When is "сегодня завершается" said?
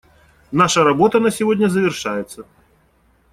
1.29-2.47